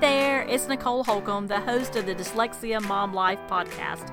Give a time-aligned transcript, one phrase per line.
[0.00, 4.12] there, it's Nicole Holcomb, the host of the Dyslexia Mom Life podcast.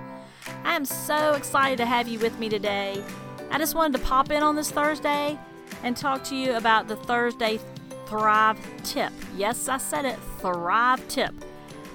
[0.63, 3.03] I am so excited to have you with me today.
[3.51, 5.37] I just wanted to pop in on this Thursday
[5.83, 7.59] and talk to you about the Thursday
[8.05, 9.11] Thrive tip.
[9.35, 11.33] Yes, I said it, Thrive tip.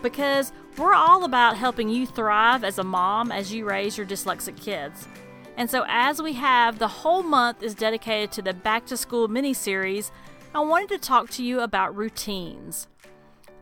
[0.02, 4.60] Because we're all about helping you thrive as a mom as you raise your dyslexic
[4.60, 5.08] kids.
[5.56, 9.28] And so, as we have the whole month is dedicated to the Back to School
[9.28, 10.12] mini series,
[10.54, 12.86] I wanted to talk to you about routines.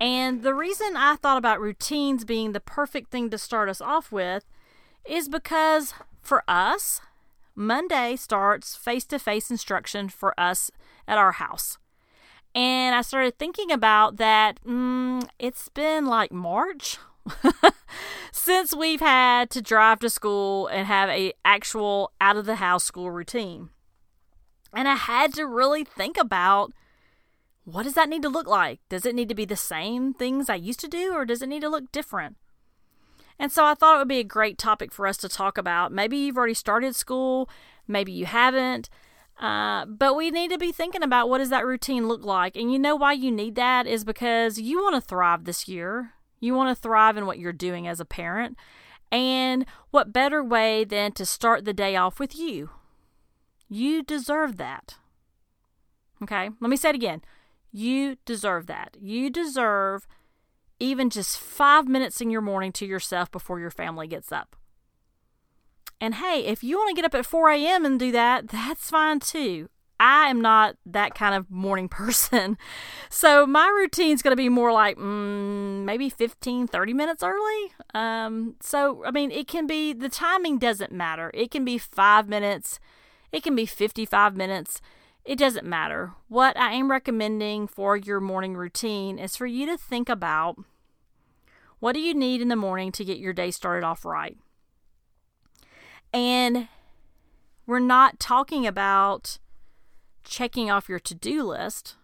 [0.01, 4.13] And the reason I thought about routines being the perfect thing to start us off
[4.13, 4.45] with
[5.05, 7.01] is because for us,
[7.55, 10.71] Monday starts face to face instruction for us
[11.09, 11.79] at our house.
[12.55, 14.63] And I started thinking about that.
[14.65, 16.99] Mm, it's been like March
[18.33, 22.85] since we've had to drive to school and have a actual out of the house
[22.85, 23.71] school routine.
[24.73, 26.73] And I had to really think about
[27.67, 28.79] what does that need to look like?
[28.89, 31.49] Does it need to be the same things I used to do or does it
[31.49, 32.37] need to look different?
[33.41, 35.91] And so I thought it would be a great topic for us to talk about.
[35.91, 37.51] Maybe you've already started school,
[37.89, 38.89] maybe you haven't.
[39.41, 42.57] Uh, but we need to be thinking about what does that routine look like.
[42.57, 46.13] And you know why you need that is because you want to thrive this year.
[46.39, 48.57] You want to thrive in what you're doing as a parent.
[49.11, 52.71] And what better way than to start the day off with you?
[53.69, 54.99] You deserve that.
[56.23, 57.23] Okay, let me say it again.
[57.73, 58.97] You deserve that.
[59.01, 60.07] You deserve
[60.79, 64.57] even just five minutes in your morning to yourself before your family gets up.
[66.01, 67.87] And hey, if you want to get up at 4 a.m.
[67.87, 69.69] and do that, that's fine too.
[69.99, 72.59] I am not that kind of morning person.
[73.09, 77.73] So my routine's going to be more like mm, maybe 15, 30 minutes early.
[77.95, 81.31] Um, so, I mean, it can be, the timing doesn't matter.
[81.33, 82.79] It can be five minutes,
[83.33, 84.81] it can be 55 minutes.
[85.27, 86.13] It doesn't matter.
[86.29, 90.57] What I am recommending for your morning routine is for you to think about
[91.81, 94.37] what do you need in the morning to get your day started off right.
[96.13, 96.69] And
[97.67, 99.39] we're not talking about
[100.23, 101.97] checking off your to do list.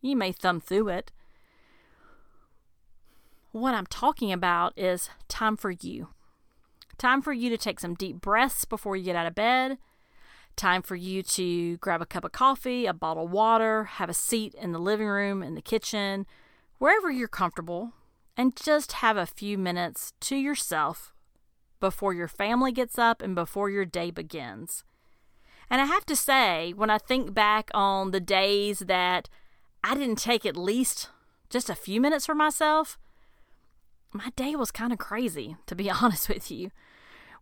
[0.00, 1.10] You may thumb through it.
[3.50, 6.10] What I'm talking about is time for you.
[6.96, 9.78] Time for you to take some deep breaths before you get out of bed
[10.56, 14.14] Time for you to grab a cup of coffee, a bottle of water, have a
[14.14, 16.26] seat in the living room, in the kitchen,
[16.78, 17.92] wherever you're comfortable,
[18.38, 21.12] and just have a few minutes to yourself
[21.78, 24.82] before your family gets up and before your day begins.
[25.68, 29.28] And I have to say, when I think back on the days that
[29.84, 31.10] I didn't take at least
[31.50, 32.98] just a few minutes for myself,
[34.10, 36.70] my day was kind of crazy, to be honest with you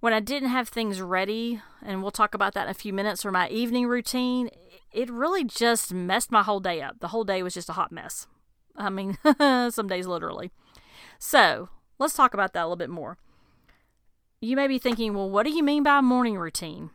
[0.04, 3.22] when I didn't have things ready, and we'll talk about that in a few minutes,
[3.22, 4.50] for my evening routine,
[4.92, 7.00] it really just messed my whole day up.
[7.00, 8.26] The whole day was just a hot mess.
[8.76, 9.16] I mean,
[9.70, 10.50] some days literally.
[11.18, 13.16] So let's talk about that a little bit more.
[14.42, 16.90] You may be thinking, well, what do you mean by morning routine?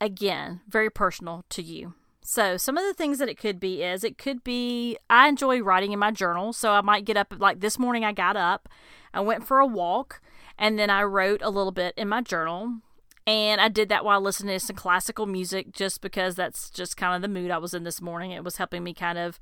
[0.00, 1.94] Again, very personal to you.
[2.20, 5.60] So, some of the things that it could be is it could be I enjoy
[5.60, 6.52] writing in my journal.
[6.52, 8.68] So, I might get up, like this morning, I got up,
[9.14, 10.20] I went for a walk,
[10.58, 12.80] and then I wrote a little bit in my journal.
[13.26, 17.14] And I did that while listening to some classical music just because that's just kind
[17.14, 18.30] of the mood I was in this morning.
[18.30, 19.38] It was helping me kind of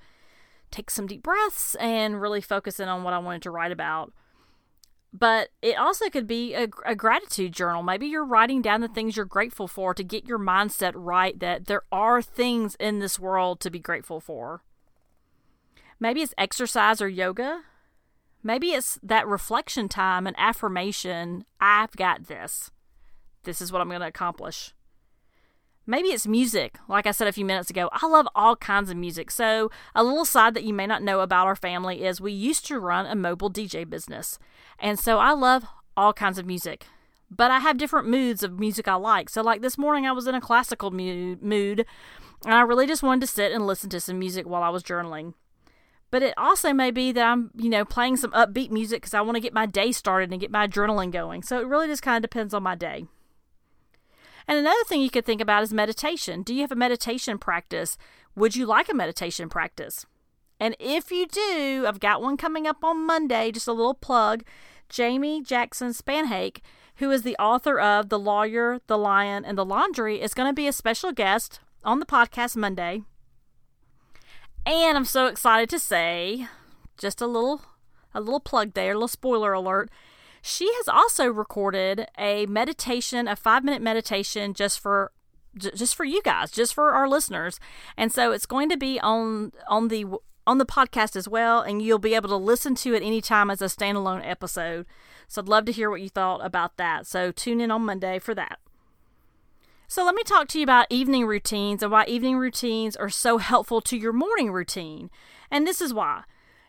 [0.72, 4.12] take some deep breaths and really focus in on what I wanted to write about.
[5.12, 7.82] But it also could be a, a, gratitude journal.
[7.82, 11.66] Maybe you're writing down the things you're grateful for to get your mindset right that
[11.66, 14.62] there are things in this world to be grateful for.
[15.98, 17.62] Maybe it's exercise or yoga.
[18.46, 22.70] Maybe it's that reflection time and affirmation I've got this.
[23.42, 24.72] This is what I'm going to accomplish.
[25.84, 26.78] Maybe it's music.
[26.88, 29.32] Like I said a few minutes ago, I love all kinds of music.
[29.32, 32.64] So, a little side that you may not know about our family is we used
[32.66, 34.38] to run a mobile DJ business.
[34.78, 35.64] And so, I love
[35.96, 36.86] all kinds of music.
[37.28, 39.28] But I have different moods of music I like.
[39.28, 41.84] So, like this morning, I was in a classical mood, and
[42.54, 45.34] I really just wanted to sit and listen to some music while I was journaling.
[46.10, 49.20] But it also may be that I'm, you know, playing some upbeat music because I
[49.20, 51.42] want to get my day started and get my adrenaline going.
[51.42, 53.06] So it really just kind of depends on my day.
[54.48, 56.42] And another thing you could think about is meditation.
[56.42, 57.98] Do you have a meditation practice?
[58.36, 60.06] Would you like a meditation practice?
[60.60, 64.44] And if you do, I've got one coming up on Monday, just a little plug.
[64.88, 66.60] Jamie Jackson Spannhake,
[66.96, 70.54] who is the author of The Lawyer, The Lion, and The Laundry, is going to
[70.54, 73.02] be a special guest on the podcast Monday.
[74.66, 76.48] And I'm so excited to say,
[76.98, 77.62] just a little
[78.12, 79.90] a little plug there, a little spoiler alert.
[80.42, 85.12] She has also recorded a meditation, a 5-minute meditation just for
[85.56, 87.58] just for you guys, just for our listeners.
[87.96, 90.06] And so it's going to be on on the
[90.46, 93.62] on the podcast as well, and you'll be able to listen to it anytime as
[93.62, 94.86] a standalone episode.
[95.28, 97.06] So I'd love to hear what you thought about that.
[97.06, 98.58] So tune in on Monday for that.
[99.88, 103.38] So let me talk to you about evening routines and why evening routines are so
[103.38, 105.10] helpful to your morning routine.
[105.50, 106.24] And this is why.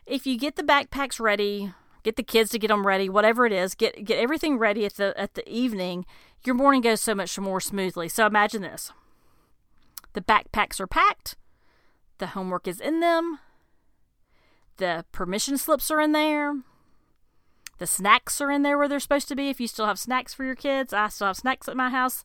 [0.06, 1.72] If you get the backpacks ready,
[2.04, 4.94] get the kids to get them ready, whatever it is, get get everything ready at
[4.94, 6.06] the at the evening,
[6.44, 8.08] your morning goes so much more smoothly.
[8.08, 8.92] So imagine this.
[10.14, 11.36] The backpacks are packed,
[12.18, 13.40] the homework is in them,
[14.78, 16.54] the permission slips are in there,
[17.78, 20.32] the snacks are in there where they're supposed to be if you still have snacks
[20.32, 20.92] for your kids.
[20.92, 22.24] I still have snacks at my house.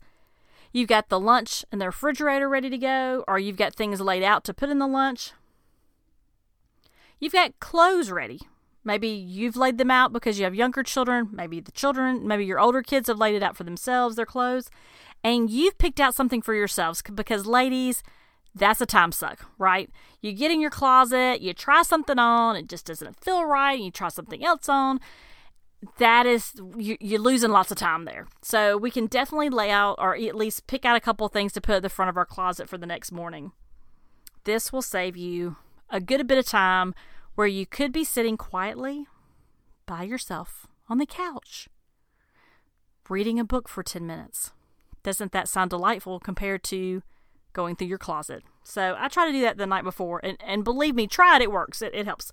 [0.74, 4.24] You've got the lunch in the refrigerator ready to go, or you've got things laid
[4.24, 5.32] out to put in the lunch.
[7.20, 8.42] You've got clothes ready.
[8.84, 11.30] Maybe you've laid them out because you have younger children.
[11.32, 14.72] Maybe the children, maybe your older kids have laid it out for themselves, their clothes.
[15.24, 18.02] And you've picked out something for yourselves because, ladies,
[18.56, 19.92] that's a time suck, right?
[20.22, 23.86] You get in your closet, you try something on, it just doesn't feel right, and
[23.86, 25.00] you try something else on
[25.98, 28.28] that is you, you're losing lots of time there.
[28.42, 31.62] So we can definitely lay out or at least pick out a couple things to
[31.62, 33.52] put at the front of our closet for the next morning.
[34.44, 35.58] This will save you
[35.90, 36.94] a good bit of time
[37.36, 39.08] where you could be sitting quietly
[39.86, 41.68] by yourself on the couch
[43.10, 44.52] reading a book for 10 minutes.
[45.04, 47.04] Doesn't that sound delightful compared to
[47.52, 48.44] going through your closet?
[48.64, 51.42] So I try to do that the night before, and, and believe me, try it,
[51.42, 52.32] it works, it, it helps.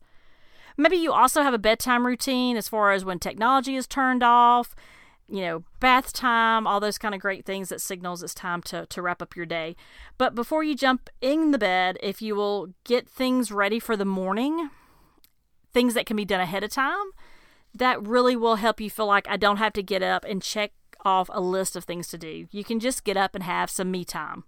[0.76, 4.74] Maybe you also have a bedtime routine as far as when technology is turned off,
[5.28, 8.86] you know, bath time, all those kind of great things that signals it's time to,
[8.86, 9.76] to wrap up your day.
[10.18, 14.04] But before you jump in the bed, if you will get things ready for the
[14.04, 14.70] morning,
[15.72, 17.10] things that can be done ahead of time,
[17.74, 20.72] that really will help you feel like I don't have to get up and check
[21.04, 22.46] off a list of things to do.
[22.50, 24.44] You can just get up and have some me time.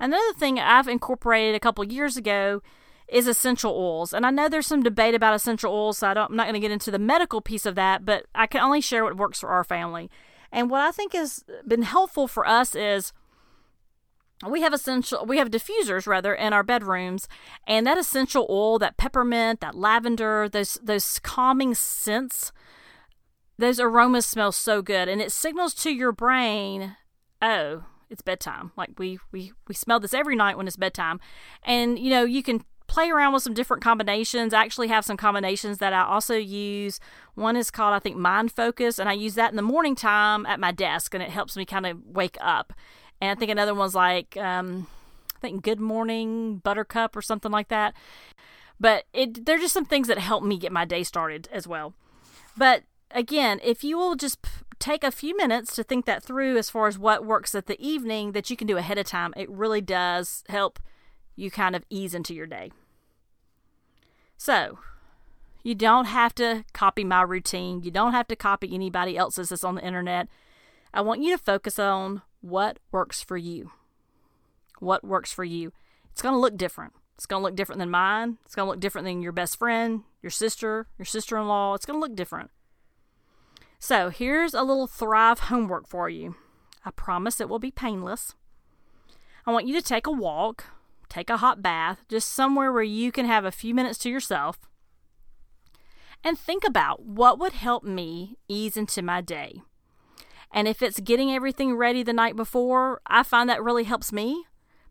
[0.00, 2.62] Another thing I've incorporated a couple years ago
[3.12, 4.12] is essential oils.
[4.12, 6.60] And I know there's some debate about essential oils, so I am not going to
[6.60, 9.50] get into the medical piece of that, but I can only share what works for
[9.50, 10.10] our family.
[10.50, 13.12] And what I think has been helpful for us is
[14.46, 17.28] we have essential we have diffusers rather in our bedrooms
[17.66, 22.50] and that essential oil that peppermint that lavender those those calming scents
[23.58, 26.96] those aromas smell so good and it signals to your brain
[27.40, 31.20] oh it's bedtime like we we we smell this every night when it's bedtime
[31.62, 34.52] and you know you can play around with some different combinations.
[34.52, 37.00] I actually have some combinations that I also use.
[37.34, 40.44] One is called, I think, Mind Focus, and I use that in the morning time
[40.44, 42.74] at my desk, and it helps me kind of wake up.
[43.18, 44.88] And I think another one's like, um,
[45.34, 47.94] I think Good Morning Buttercup or something like that.
[48.78, 51.94] But it, they're just some things that help me get my day started as well.
[52.58, 56.58] But again, if you will just p- take a few minutes to think that through
[56.58, 59.32] as far as what works at the evening that you can do ahead of time,
[59.34, 60.78] it really does help
[61.34, 62.70] you kind of ease into your day.
[64.44, 64.80] So,
[65.62, 67.84] you don't have to copy my routine.
[67.84, 70.26] You don't have to copy anybody else's that's on the internet.
[70.92, 73.70] I want you to focus on what works for you.
[74.80, 75.72] What works for you.
[76.10, 76.92] It's going to look different.
[77.14, 78.38] It's going to look different than mine.
[78.44, 81.74] It's going to look different than your best friend, your sister, your sister in law.
[81.74, 82.50] It's going to look different.
[83.78, 86.34] So, here's a little Thrive homework for you.
[86.84, 88.34] I promise it will be painless.
[89.46, 90.64] I want you to take a walk
[91.12, 94.58] take a hot bath, just somewhere where you can have a few minutes to yourself,
[96.24, 99.60] and think about what would help me ease into my day.
[100.52, 104.44] And if it's getting everything ready the night before, I find that really helps me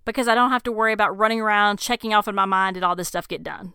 [0.06, 2.84] because I don't have to worry about running around, checking off in my mind, did
[2.84, 3.74] all this stuff get done?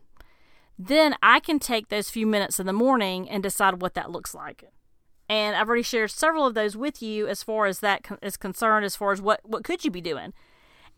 [0.78, 4.34] Then I can take those few minutes in the morning and decide what that looks
[4.34, 4.64] like.
[5.28, 8.84] And I've already shared several of those with you as far as that is concerned,
[8.84, 10.32] as far as what, what could you be doing.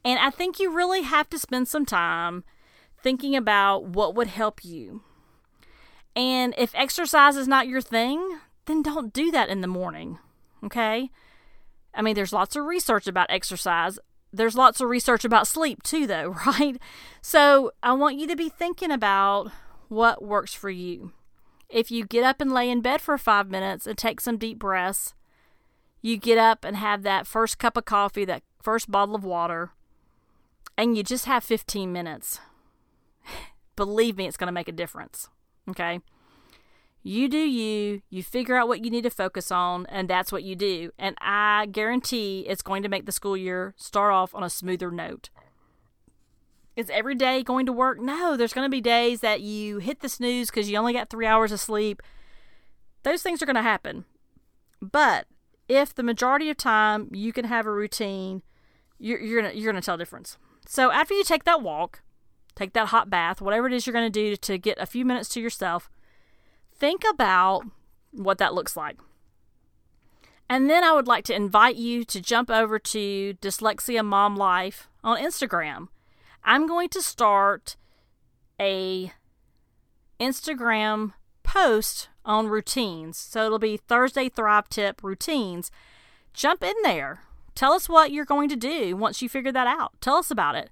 [0.04, 2.44] And I think you really have to spend some time
[3.02, 5.02] thinking about what would help you.
[6.16, 10.18] And if exercise is not your thing, then don't do that in the morning.
[10.64, 11.10] Okay?
[11.94, 13.98] I mean, there's lots of research about exercise.
[14.32, 16.78] There's lots of research about sleep too, though, right?
[17.20, 19.50] So I want you to be thinking about
[19.88, 21.12] what works for you.
[21.68, 24.58] If you get up and lay in bed for five minutes and take some deep
[24.58, 25.14] breaths,
[26.00, 29.72] you get up and have that first cup of coffee, that first bottle of water,
[30.78, 32.40] and you just have 15 minutes,
[33.76, 35.28] believe me, it's going to make a difference.
[35.68, 36.00] Okay?
[37.02, 40.44] You do you, you figure out what you need to focus on, and that's what
[40.44, 40.92] you do.
[40.98, 44.90] And I guarantee it's going to make the school year start off on a smoother
[44.90, 45.30] note.
[46.76, 48.00] Is every day going to work?
[48.00, 51.10] No, there's going to be days that you hit the snooze because you only got
[51.10, 52.02] three hours of sleep.
[53.02, 54.04] Those things are going to happen.
[54.80, 55.26] But
[55.68, 58.42] if the majority of time you can have a routine,
[58.98, 60.38] you're, you're gonna you're gonna tell a difference.
[60.70, 62.02] So after you take that walk,
[62.54, 65.02] take that hot bath, whatever it is you're going to do to get a few
[65.02, 65.88] minutes to yourself,
[66.76, 67.62] think about
[68.12, 68.98] what that looks like.
[70.46, 74.90] And then I would like to invite you to jump over to Dyslexia Mom Life
[75.02, 75.88] on Instagram.
[76.44, 77.76] I'm going to start
[78.60, 79.12] a
[80.20, 83.16] Instagram post on routines.
[83.16, 85.70] So it'll be Thursday Thrive Tip routines.
[86.34, 87.22] Jump in there.
[87.58, 90.00] Tell us what you're going to do once you figure that out.
[90.00, 90.70] Tell us about it.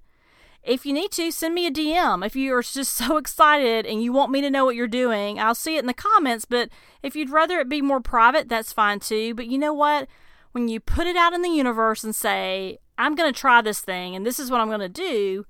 [0.63, 2.25] If you need to, send me a DM.
[2.25, 5.37] If you are just so excited and you want me to know what you're doing,
[5.37, 6.45] I'll see it in the comments.
[6.45, 6.69] But
[7.03, 9.33] if you'd rather it be more private, that's fine too.
[9.33, 10.07] But you know what?
[10.53, 13.81] When you put it out in the universe and say, I'm going to try this
[13.81, 15.45] thing and this is what I'm going to do,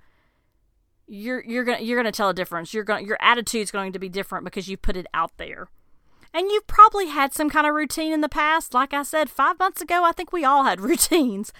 [1.06, 2.74] you're you're going to you're going to tell a difference.
[2.74, 5.68] You're going your attitude's going to be different because you put it out there.
[6.38, 8.76] And you've probably had some kind of routine in the past.
[8.76, 11.52] Like I said, 5 months ago, I think we all had routines.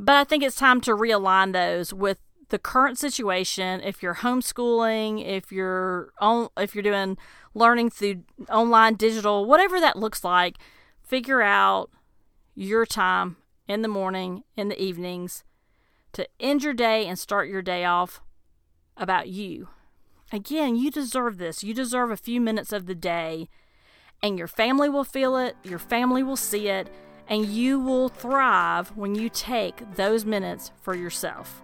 [0.00, 2.18] But I think it's time to realign those with
[2.48, 7.16] the current situation, if you're homeschooling, if you're on, if you're doing
[7.54, 10.56] learning through online digital, whatever that looks like,
[11.04, 11.90] figure out
[12.56, 13.36] your time
[13.68, 15.44] in the morning, in the evenings
[16.14, 18.20] to end your day and start your day off
[18.96, 19.68] about you.
[20.32, 21.62] Again, you deserve this.
[21.62, 23.48] You deserve a few minutes of the day,
[24.22, 26.88] and your family will feel it, your family will see it,
[27.28, 31.62] and you will thrive when you take those minutes for yourself.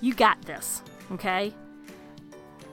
[0.00, 1.52] You got this, okay?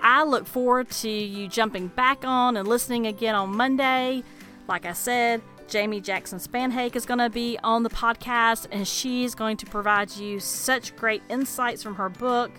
[0.01, 4.23] I look forward to you jumping back on and listening again on Monday.
[4.67, 9.35] Like I said, Jamie Jackson Spannhake is going to be on the podcast, and she's
[9.35, 12.51] going to provide you such great insights from her book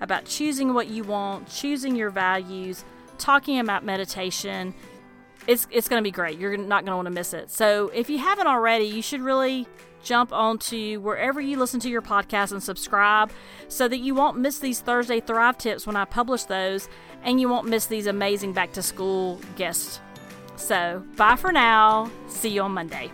[0.00, 2.84] about choosing what you want, choosing your values,
[3.18, 4.74] talking about meditation.
[5.46, 6.38] It's, it's going to be great.
[6.38, 7.50] You're not going to want to miss it.
[7.50, 9.66] So, if you haven't already, you should really
[10.02, 13.30] jump onto wherever you listen to your podcast and subscribe
[13.68, 16.88] so that you won't miss these Thursday Thrive tips when I publish those
[17.22, 20.00] and you won't miss these amazing back to school guests.
[20.56, 22.10] So, bye for now.
[22.28, 23.10] See you on Monday.